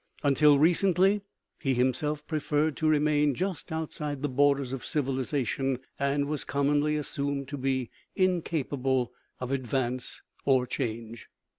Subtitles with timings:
[0.23, 1.21] Until recently
[1.59, 7.47] he himself preferred to remain just outside the borders of civilization, and was commonly assumed
[7.49, 11.27] to be incapable of advance or change.